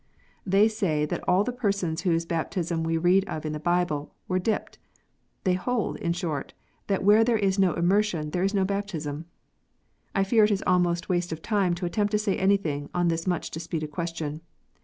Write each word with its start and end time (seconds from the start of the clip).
They 0.47 0.67
say 0.67 1.05
that 1.05 1.23
all 1.27 1.43
the 1.43 1.51
persons 1.51 2.01
whose 2.01 2.25
baptism 2.25 2.83
we 2.83 2.97
read 2.97 3.23
of 3.29 3.45
in 3.45 3.53
the 3.53 3.59
Bible 3.59 4.15
were 4.27 4.39
"dipped." 4.39 4.79
They 5.43 5.53
hold, 5.53 5.95
in 5.97 6.11
short, 6.13 6.55
that 6.87 7.03
where 7.03 7.23
there 7.23 7.37
is 7.37 7.59
no 7.59 7.75
immersion 7.75 8.31
there 8.31 8.41
is 8.41 8.55
no 8.55 8.65
baptism. 8.65 9.25
I 10.15 10.23
fear 10.23 10.43
it 10.45 10.49
is 10.49 10.63
almost 10.65 11.07
waste 11.07 11.31
of 11.31 11.43
time 11.43 11.75
to 11.75 11.85
attempt 11.85 12.09
to 12.13 12.17
say 12.17 12.35
anything 12.35 12.89
on 12.95 13.09
this 13.09 13.27
much 13.27 13.51
disputed 13.51 13.91
question. 13.91 14.41